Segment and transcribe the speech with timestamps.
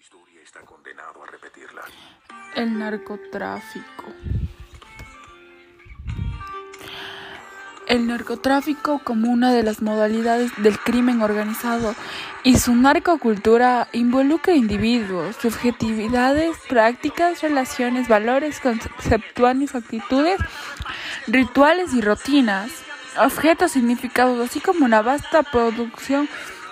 [0.00, 1.82] Historia está condenado a repetirla.
[2.56, 4.04] El narcotráfico.
[7.86, 11.94] El narcotráfico como una de las modalidades del crimen organizado
[12.42, 20.40] y su narcocultura involucra individuos, subjetividades, prácticas, relaciones, valores, conceptuales, actitudes,
[21.26, 22.70] rituales y rutinas,
[23.18, 26.28] objetos, significados, así como una vasta producción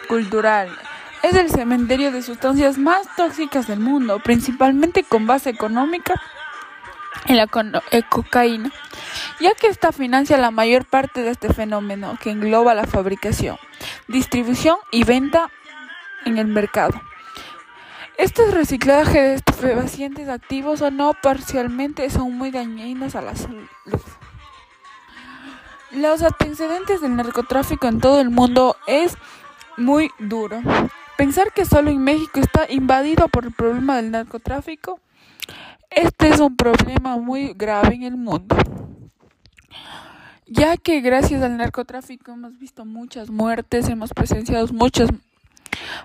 [0.08, 0.76] cultural.
[1.22, 6.20] Es el cementerio de sustancias más tóxicas del mundo, principalmente con base económica
[7.26, 7.48] en la
[7.92, 8.72] eh, cocaína,
[9.40, 13.56] ya que esta financia la mayor parte de este fenómeno que engloba la fabricación,
[14.08, 15.50] distribución y venta
[16.24, 17.00] en el mercado.
[18.18, 23.68] Este reciclaje de estupefacientes activos o no parcialmente son muy dañinos a la salud.
[25.92, 29.16] Los antecedentes del narcotráfico en todo el mundo es
[29.76, 30.60] muy duro.
[31.16, 35.00] Pensar que solo en México está invadido por el problema del narcotráfico,
[35.90, 38.56] este es un problema muy grave en el mundo.
[40.46, 45.10] Ya que gracias al narcotráfico hemos visto muchas muertes, hemos presenciado muchos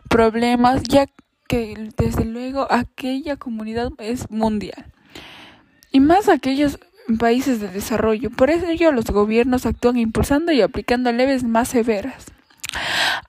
[0.09, 1.05] problemas, ya
[1.47, 4.86] que desde luego aquella comunidad es mundial.
[5.92, 6.80] Y más aquellos
[7.17, 8.30] países de desarrollo.
[8.30, 12.36] Por ello los gobiernos actúan impulsando y aplicando leves más severas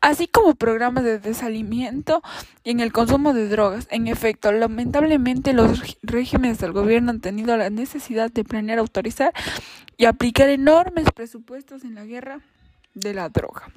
[0.01, 2.23] así como programas de desalimiento
[2.65, 3.87] y en el consumo de drogas.
[3.91, 9.33] En efecto, lamentablemente los regímenes del gobierno han tenido la necesidad de planear, autorizar
[9.97, 12.41] y aplicar enormes presupuestos en la guerra
[12.95, 13.69] de la droga.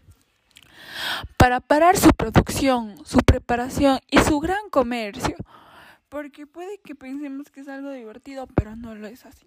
[1.37, 5.35] Para parar su producción, su preparación y su gran comercio.
[6.09, 9.45] Porque puede que pensemos que es algo divertido, pero no lo es así.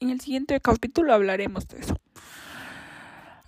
[0.00, 1.96] En el siguiente capítulo hablaremos de eso.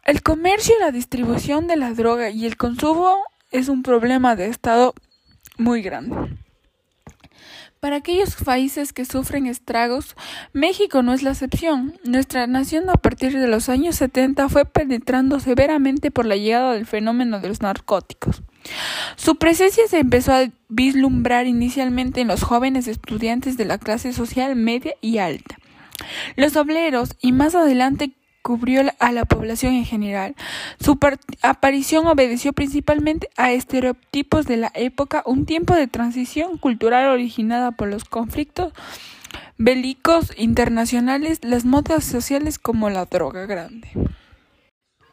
[0.05, 3.17] El comercio y la distribución de la droga y el consumo
[3.51, 4.95] es un problema de Estado
[5.57, 6.15] muy grande.
[7.81, 10.15] Para aquellos países que sufren estragos,
[10.53, 11.99] México no es la excepción.
[12.05, 16.85] Nuestra nación a partir de los años 70 fue penetrando severamente por la llegada del
[16.85, 18.43] fenómeno de los narcóticos.
[19.17, 24.55] Su presencia se empezó a vislumbrar inicialmente en los jóvenes estudiantes de la clase social
[24.55, 25.57] media y alta.
[26.37, 28.13] Los obreros y más adelante
[28.45, 30.37] cubrió a la población en general.
[30.79, 30.99] Su
[31.41, 37.89] aparición obedeció principalmente a estereotipos de la época, un tiempo de transición cultural originada por
[37.89, 38.75] los conflictos
[39.57, 43.89] bélicos internacionales, las modas sociales como la droga grande.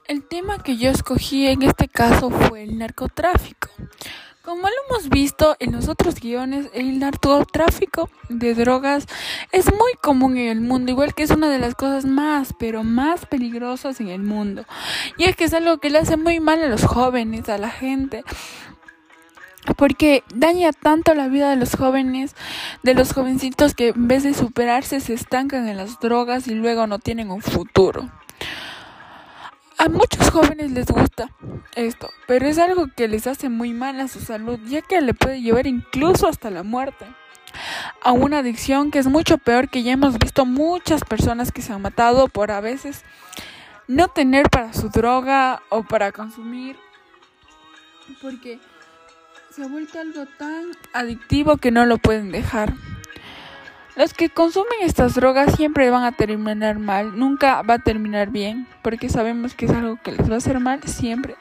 [0.09, 3.60] El tema que yo escogí en este caso fue el narcotráfico.
[4.43, 9.05] Como lo hemos visto en los otros guiones, el narcotráfico de drogas
[9.51, 12.83] es muy común en el mundo, igual que es una de las cosas más, pero
[12.83, 14.65] más peligrosas en el mundo.
[15.15, 17.69] Y es que es algo que le hace muy mal a los jóvenes, a la
[17.69, 18.23] gente.
[19.77, 22.35] Porque daña tanto la vida de los jóvenes,
[22.81, 26.87] de los jovencitos que en vez de superarse se estancan en las drogas y luego
[26.87, 28.09] no tienen un futuro.
[29.81, 31.31] A muchos jóvenes les gusta
[31.75, 35.15] esto, pero es algo que les hace muy mal a su salud, ya que le
[35.15, 37.07] puede llevar incluso hasta la muerte.
[38.03, 41.73] A una adicción que es mucho peor que ya hemos visto muchas personas que se
[41.73, 43.03] han matado por a veces
[43.87, 46.77] no tener para su droga o para consumir,
[48.21, 48.59] porque
[49.49, 52.71] se ha vuelto algo tan adictivo que no lo pueden dejar.
[53.95, 58.65] Los que consumen estas drogas siempre van a terminar mal, nunca va a terminar bien,
[58.81, 61.35] porque sabemos que es algo que les va a hacer mal siempre.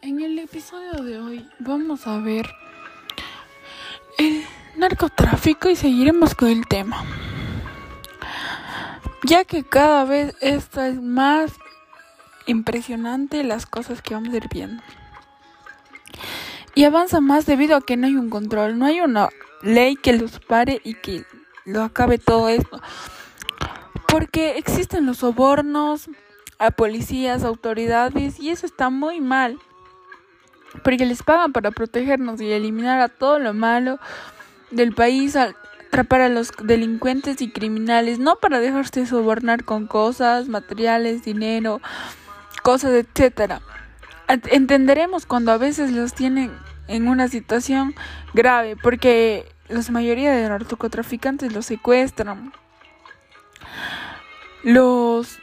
[0.00, 2.48] En el episodio de hoy vamos a ver
[4.18, 4.44] el
[4.76, 7.04] narcotráfico y seguiremos con el tema.
[9.24, 11.52] Ya que cada vez esto es más
[12.46, 14.82] impresionante las cosas que vamos a ir viendo.
[16.74, 19.28] Y avanza más debido a que no hay un control, no hay una
[19.62, 21.24] ley que los pare y que
[21.64, 22.80] lo acabe todo esto.
[24.08, 26.08] Porque existen los sobornos
[26.58, 29.58] a policías, autoridades y eso está muy mal.
[30.84, 33.98] Porque les pagan para protegernos y eliminar a todo lo malo
[34.70, 41.24] del país, atrapar a los delincuentes y criminales, no para dejarse sobornar con cosas, materiales,
[41.24, 41.80] dinero,
[42.62, 43.60] cosas, etcétera.
[44.28, 46.50] Entenderemos cuando a veces los tienen
[46.88, 47.94] en una situación
[48.32, 52.52] grave, porque la mayoría de narcotraficantes los secuestran.
[54.62, 55.38] Los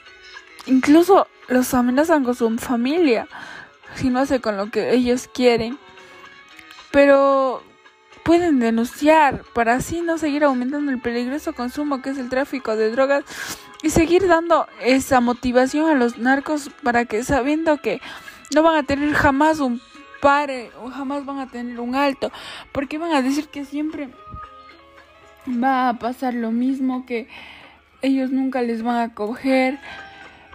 [0.65, 3.27] incluso los amenazan con su familia
[3.95, 5.77] si no hace con lo que ellos quieren.
[6.91, 7.63] Pero
[8.23, 12.91] pueden denunciar para así no seguir aumentando el peligroso consumo que es el tráfico de
[12.91, 13.23] drogas
[13.81, 18.01] y seguir dando esa motivación a los narcos para que sabiendo que
[18.53, 19.81] no van a tener jamás un
[20.21, 22.31] pare o jamás van a tener un alto,
[22.71, 24.09] porque van a decir que siempre
[25.47, 27.27] va a pasar lo mismo, que
[28.01, 29.79] ellos nunca les van a coger,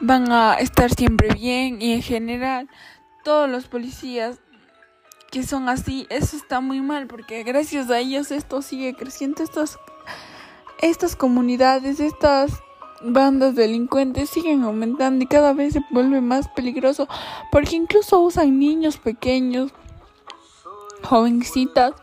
[0.00, 1.80] van a estar siempre bien.
[1.80, 2.68] Y en general
[3.22, 4.40] todos los policías
[5.30, 9.78] que son así, eso está muy mal porque gracias a ellos esto sigue creciendo, estas,
[10.80, 12.62] estas comunidades, estas
[13.02, 17.08] bandas delincuentes siguen aumentando y cada vez se vuelve más peligroso
[17.50, 19.72] porque incluso usan niños pequeños,
[21.02, 21.94] jovencitas,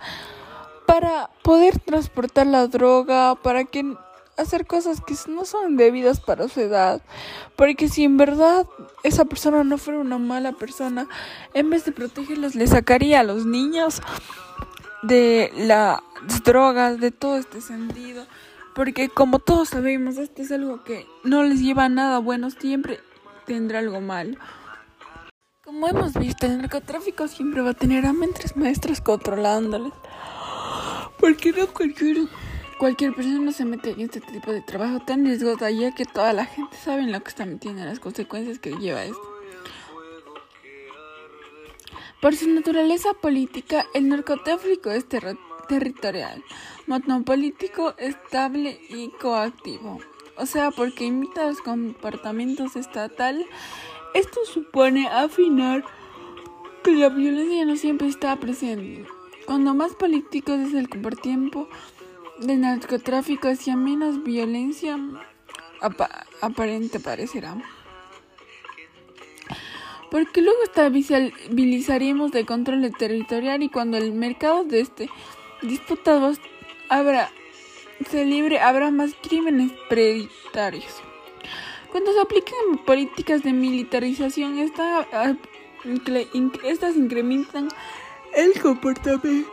[0.85, 3.95] para poder transportar la droga, para que
[4.37, 7.01] hacer cosas que no son debidas para su edad.
[7.55, 8.67] Porque si en verdad
[9.03, 11.07] esa persona no fuera una mala persona,
[11.53, 14.01] en vez de protegerlos, le sacaría a los niños
[15.03, 16.01] de las
[16.43, 18.25] drogas, de todo este sentido.
[18.73, 22.99] Porque como todos sabemos, este es algo que no les lleva a nada bueno, siempre
[23.45, 24.37] tendrá algo malo.
[25.65, 29.93] Como hemos visto, el narcotráfico siempre va a tener a mentes maestros controlándoles.
[31.19, 32.27] Porque no cualquier,
[32.79, 36.45] cualquier persona se mete en este tipo de trabajo tan riesgoso, ya que toda la
[36.45, 39.21] gente sabe en lo que está metiendo, las consecuencias que lleva esto.
[42.21, 45.07] Por su naturaleza política, el narcotráfico es
[45.71, 46.43] territorial,
[46.85, 49.99] monopolítico, estable y coactivo.
[50.35, 53.47] O sea, porque imita los comportamientos estatales,
[54.13, 55.85] esto supone afinar
[56.83, 59.05] que la violencia no siempre está presente.
[59.45, 61.69] Cuando más político es el comportamiento
[62.39, 64.99] del narcotráfico hacia menos violencia
[66.41, 67.55] aparente parecerá.
[70.09, 75.09] Porque luego estabilizaríamos de control territorial y cuando el mercado de este
[75.61, 76.33] disputado
[76.89, 77.29] habrá,
[78.09, 81.01] se libre habrá más crímenes preditarios.
[81.91, 85.07] Cuando se apliquen políticas de militarización, esta,
[86.63, 87.67] estas incrementan
[88.33, 89.51] el comportamiento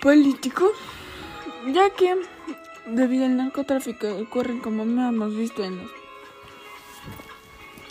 [0.00, 0.72] político,
[1.72, 2.16] ya que
[2.86, 5.90] debido al narcotráfico ocurren como hemos visto en los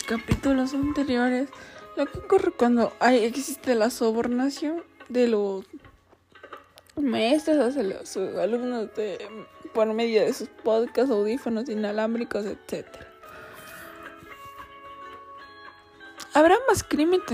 [0.07, 1.49] capítulos anteriores,
[1.95, 5.65] lo que ocurre cuando hay, existe la sobornación de los
[7.03, 13.07] maestros hacia los alumnos de, por medio de sus podcasts, audífonos inalámbricos, etcétera.
[16.33, 17.25] Habrá más crímenes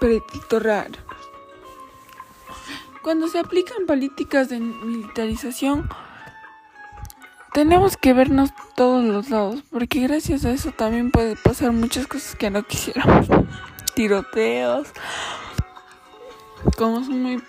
[0.00, 0.98] predictoriales
[3.08, 5.88] cuando se aplican políticas de militarización,
[7.54, 12.36] tenemos que vernos todos los lados, porque gracias a eso también puede pasar muchas cosas
[12.36, 13.26] que no quisiéramos.
[13.94, 14.88] Tiroteos,
[16.76, 17.42] como son muy,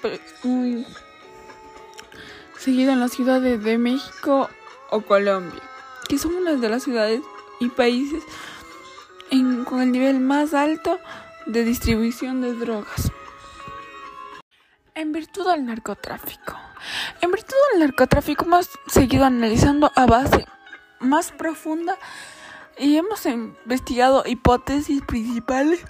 [0.44, 0.86] muy
[2.59, 4.50] seguido en las ciudades de México
[4.89, 5.61] o Colombia,
[6.07, 7.21] que son unas de las ciudades
[7.59, 8.23] y países
[9.65, 11.00] con el nivel más alto
[11.45, 13.11] de distribución de drogas.
[14.95, 16.57] En virtud del narcotráfico.
[17.21, 20.45] En virtud del narcotráfico hemos seguido analizando a base
[21.00, 21.97] más profunda
[22.77, 25.85] y hemos investigado hipótesis principales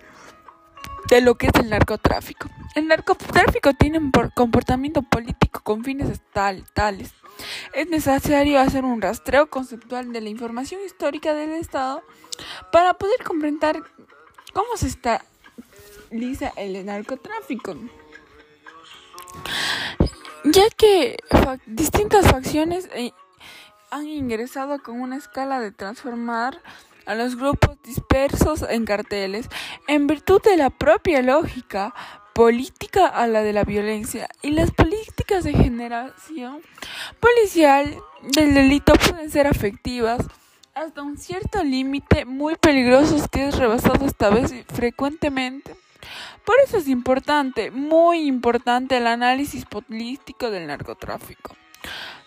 [1.10, 2.50] de lo que es el narcotráfico.
[2.76, 7.14] El narcotráfico tiene un comportamiento político con fines tales.
[7.74, 12.04] Es necesario hacer un rastreo conceptual de la información histórica del Estado
[12.72, 13.82] para poder comprender
[14.54, 17.76] cómo se estabiliza el narcotráfico
[20.46, 21.18] ya que
[21.66, 23.12] distintas facciones eh,
[23.92, 26.62] han ingresado con una escala de transformar
[27.09, 29.49] a los grupos dispersos en carteles
[29.87, 31.95] en virtud de la propia lógica
[32.33, 36.61] política a la de la violencia y las políticas de generación
[37.19, 40.23] policial del delito pueden ser afectivas
[40.75, 45.75] hasta un cierto límite muy peligrosos que es rebasado esta vez frecuentemente
[46.45, 51.56] por eso es importante, muy importante el análisis político del narcotráfico.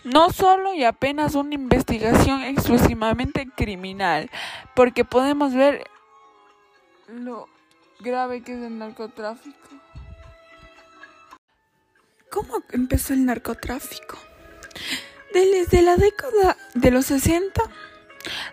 [0.04, 4.30] No solo y apenas una investigación exclusivamente criminal,
[4.75, 5.85] porque podemos ver
[7.09, 7.49] lo
[8.00, 9.56] grave que es el narcotráfico.
[12.30, 14.18] ¿Cómo empezó el narcotráfico?
[15.32, 17.62] Desde la década de los 60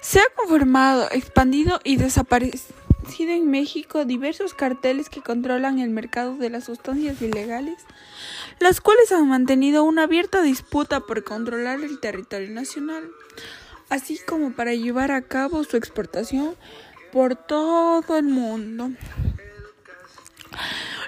[0.02, 6.50] se ha conformado, expandido y desaparecido en México diversos carteles que controlan el mercado de
[6.50, 7.84] las sustancias ilegales,
[8.60, 13.10] las cuales han mantenido una abierta disputa por controlar el territorio nacional,
[13.90, 16.56] así como para llevar a cabo su exportación
[17.12, 18.92] por todo el mundo.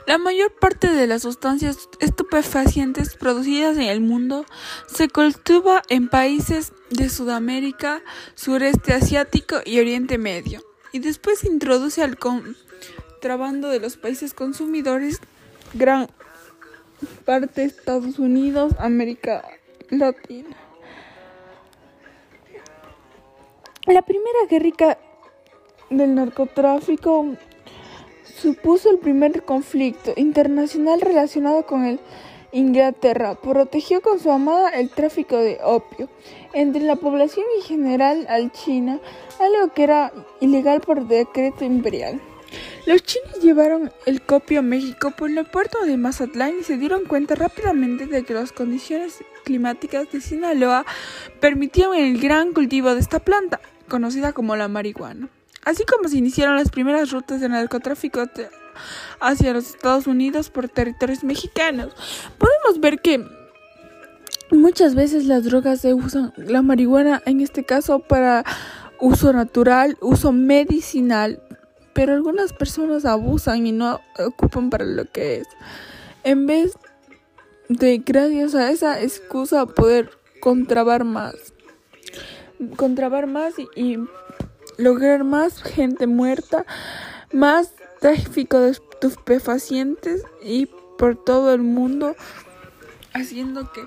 [0.07, 4.45] La mayor parte de las sustancias estupefacientes producidas en el mundo
[4.87, 8.01] se cultiva en países de Sudamérica,
[8.33, 15.19] sureste asiático y Oriente Medio y después introduce al contrabando de los países consumidores,
[15.73, 16.09] gran
[17.25, 19.43] parte de Estados Unidos, América
[19.89, 20.55] Latina.
[23.87, 24.97] La primera guerra
[25.89, 27.35] del narcotráfico
[28.23, 31.99] supuso el primer conflicto internacional relacionado con el
[32.51, 33.35] Inglaterra.
[33.35, 36.09] Protegió con su amada el tráfico de opio
[36.53, 38.99] entre la población y general al China,
[39.39, 42.21] algo que era ilegal por decreto imperial.
[42.85, 47.05] Los chinos llevaron el copio a México por el puerto de Mazatlán y se dieron
[47.05, 50.85] cuenta rápidamente de que las condiciones climáticas de Sinaloa
[51.39, 55.29] permitían el gran cultivo de esta planta, conocida como la marihuana.
[55.63, 58.25] Así como se iniciaron las primeras rutas de narcotráfico
[59.19, 61.93] hacia los Estados Unidos por territorios mexicanos,
[62.37, 63.25] podemos ver que
[64.51, 68.43] muchas veces las drogas se usan, la marihuana en este caso para
[68.99, 71.41] uso natural, uso medicinal,
[71.93, 75.47] pero algunas personas abusan y no ocupan para lo que es.
[76.23, 76.73] En vez
[77.67, 81.35] de, gracias a esa excusa, poder contrabar más.
[82.75, 83.97] Contrabar más y, y
[84.77, 86.65] lograr más gente muerta,
[87.31, 90.65] más tráfico de estupefacientes y
[90.97, 92.15] por todo el mundo,
[93.13, 93.81] haciendo que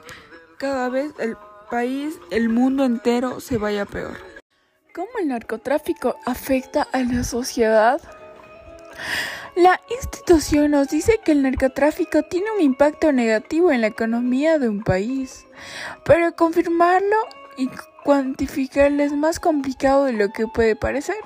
[0.56, 1.36] cada vez el
[1.68, 4.16] país, el mundo entero se vaya peor.
[4.94, 8.00] ¿Cómo el narcotráfico afecta a la sociedad?
[9.56, 14.68] La institución nos dice que el narcotráfico tiene un impacto negativo en la economía de
[14.68, 15.44] un país,
[16.04, 17.16] pero confirmarlo
[17.56, 17.68] y
[18.04, 21.16] cuantificarlo es más complicado de lo que puede parecer.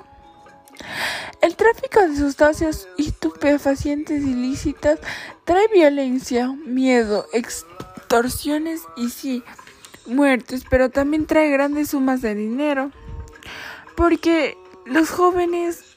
[1.41, 4.99] El tráfico de sustancias estupefacientes ilícitas
[5.45, 9.43] trae violencia, miedo, extorsiones y sí,
[10.07, 12.91] muertes, pero también trae grandes sumas de dinero.
[13.97, 15.88] Porque los jóvenes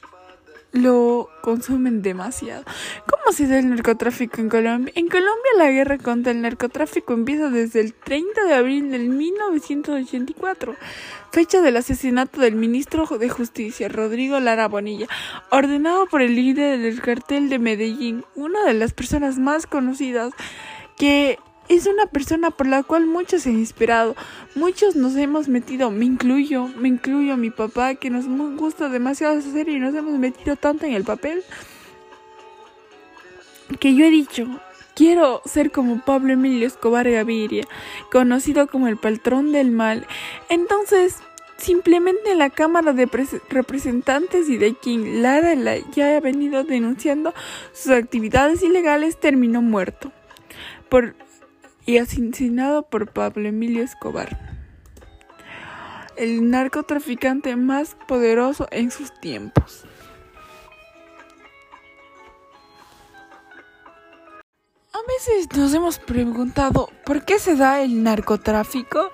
[0.72, 2.64] lo consumen demasiado.
[3.06, 4.92] ¿Cómo se da el narcotráfico en Colombia?
[4.96, 10.74] En Colombia la guerra contra el narcotráfico empieza desde el 30 de abril del 1984,
[11.30, 15.06] fecha del asesinato del ministro de Justicia, Rodrigo Lara Bonilla,
[15.50, 20.32] ordenado por el líder del cartel de Medellín, una de las personas más conocidas
[20.96, 21.38] que
[21.74, 24.16] es una persona por la cual muchos se han inspirado.
[24.54, 28.26] Muchos nos hemos metido, me incluyo, me incluyo mi papá, que nos
[28.56, 31.42] gusta demasiado esa serie y nos hemos metido tanto en el papel
[33.78, 34.46] que yo he dicho,
[34.94, 37.66] quiero ser como Pablo Emilio Escobar Gaviria,
[38.10, 40.06] conocido como el patrón del mal.
[40.48, 41.16] Entonces,
[41.56, 43.08] simplemente la Cámara de
[43.48, 45.54] Representantes y de quien Lara
[45.94, 47.34] ya ha venido denunciando
[47.72, 50.12] sus actividades ilegales terminó muerto.
[50.88, 51.14] Por
[51.86, 54.38] y asesinado por Pablo Emilio Escobar,
[56.16, 59.84] el narcotraficante más poderoso en sus tiempos.
[64.92, 69.10] A veces nos hemos preguntado por qué se da el narcotráfico,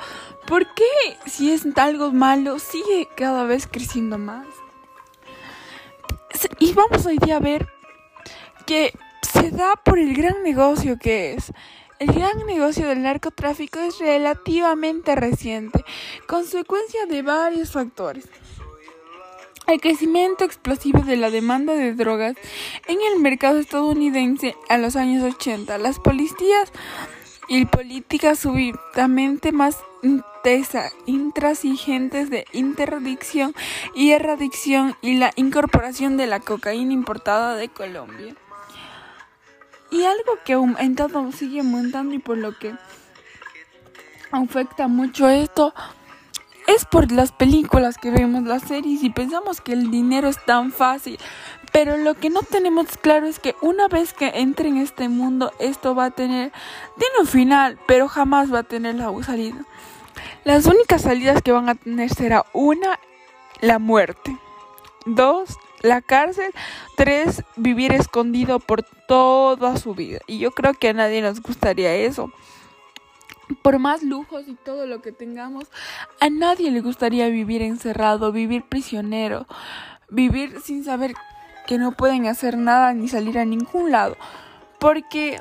[0.46, 0.84] por qué
[1.26, 4.46] si es algo malo sigue cada vez creciendo más.
[6.58, 7.68] Y vamos hoy día a ver
[8.66, 11.52] que se da por el gran negocio que es.
[11.98, 15.84] El gran negocio del narcotráfico es relativamente reciente,
[16.28, 18.28] consecuencia de varios factores.
[19.66, 22.36] El crecimiento explosivo de la demanda de drogas
[22.86, 26.72] en el mercado estadounidense a los años 80, las policías
[27.48, 29.78] y políticas súbitamente más
[31.06, 33.54] intransigentes de interdicción
[33.96, 38.36] y erradicación y la incorporación de la cocaína importada de Colombia.
[39.90, 42.75] Y algo que aumentado sigue aumentando y por lo que
[44.30, 45.75] afecta mucho esto
[46.66, 50.71] es por las películas que vemos, las series y pensamos que el dinero es tan
[50.71, 51.18] fácil.
[51.73, 55.50] Pero lo que no tenemos claro es que una vez que entre en este mundo,
[55.59, 56.52] esto va a tener,
[56.99, 59.64] tiene un final, pero jamás va a tener la salida.
[60.45, 62.99] Las únicas salidas que van a tener será una,
[63.61, 64.37] la muerte.
[65.07, 66.52] Dos, la cárcel.
[66.97, 70.20] Tres, vivir escondido por toda su vida.
[70.28, 72.30] Y yo creo que a nadie nos gustaría eso.
[73.62, 75.64] Por más lujos y todo lo que tengamos,
[76.20, 79.46] a nadie le gustaría vivir encerrado, vivir prisionero,
[80.10, 81.14] vivir sin saber
[81.66, 84.16] que no pueden hacer nada ni salir a ningún lado.
[84.78, 85.40] Porque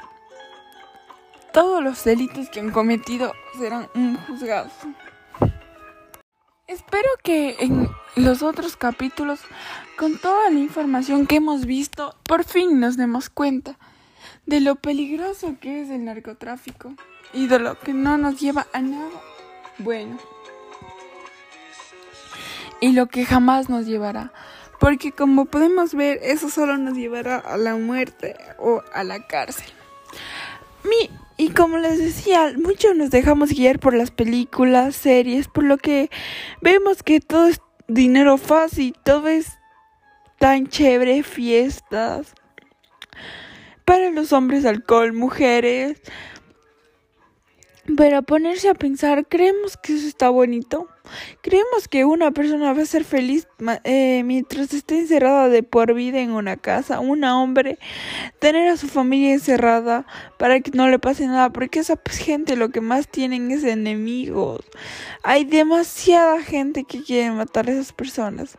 [1.51, 3.89] todos los delitos que han cometido serán
[4.27, 4.71] juzgados.
[6.67, 9.39] Espero que en los otros capítulos,
[9.97, 13.77] con toda la información que hemos visto, por fin nos demos cuenta
[14.45, 16.93] de lo peligroso que es el narcotráfico
[17.31, 19.21] y de lo que no nos lleva a nada
[19.77, 20.17] bueno
[22.81, 24.33] y lo que jamás nos llevará.
[24.77, 29.71] Porque como podemos ver, eso solo nos llevará a la muerte o a la cárcel.
[30.83, 35.77] Mi, y como les decía, muchos nos dejamos guiar por las películas, series, por lo
[35.77, 36.09] que
[36.61, 39.59] vemos que todo es dinero fácil, todo es
[40.39, 42.33] tan chévere, fiestas.
[43.85, 46.01] Para los hombres alcohol, mujeres,
[47.95, 50.87] pero ponerse a pensar, ¿creemos que eso está bonito?
[51.41, 53.47] ¿Creemos que una persona va a ser feliz
[53.85, 56.99] eh, mientras esté encerrada de por vida en una casa?
[56.99, 57.79] Un hombre,
[58.39, 60.05] tener a su familia encerrada
[60.37, 64.65] para que no le pase nada, porque esa gente lo que más tienen es enemigos.
[65.23, 68.57] Hay demasiada gente que quiere matar a esas personas.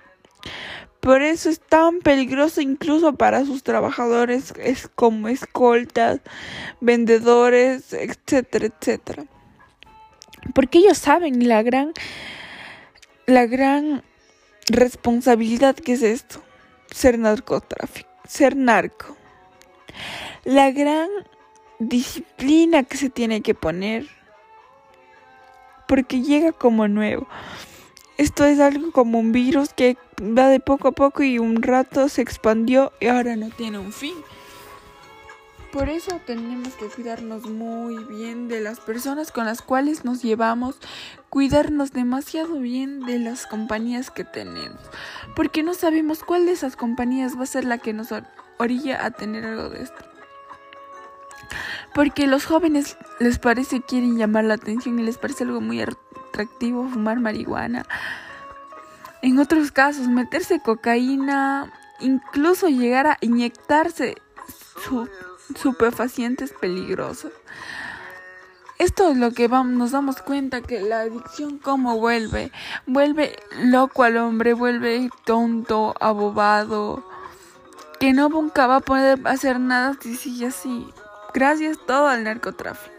[1.09, 6.21] Por eso es tan peligroso incluso para sus trabajadores es como escoltas,
[6.83, 9.25] vendedores, etcétera, etcétera.
[10.53, 11.95] Porque ellos saben la gran
[13.25, 14.03] la gran
[14.67, 16.43] responsabilidad que es esto,
[16.91, 19.17] ser narcotráfico, ser narco.
[20.45, 21.09] La gran
[21.79, 24.07] disciplina que se tiene que poner
[25.87, 27.27] porque llega como nuevo.
[28.19, 32.09] Esto es algo como un virus que va de poco a poco y un rato
[32.09, 34.15] se expandió y ahora no tiene un fin.
[35.73, 40.77] Por eso tenemos que cuidarnos muy bien de las personas con las cuales nos llevamos,
[41.29, 44.81] cuidarnos demasiado bien de las compañías que tenemos,
[45.37, 48.09] porque no sabemos cuál de esas compañías va a ser la que nos
[48.59, 50.05] orilla a tener algo de esto.
[51.95, 55.81] Porque los jóvenes les parece quieren llamar la atención y les parece algo muy
[56.47, 57.87] fumar marihuana.
[59.23, 64.17] En otros casos, meterse cocaína, incluso llegar a inyectarse
[64.85, 65.09] su,
[65.57, 67.33] superfacientes peligrosos.
[68.79, 72.53] Esto es lo que vamos, nos damos cuenta que la adicción cómo vuelve,
[72.87, 77.05] vuelve loco al hombre, vuelve tonto, abobado,
[77.99, 80.87] que no nunca va a poder hacer nada si sigue así.
[81.35, 82.98] Gracias todo al narcotráfico.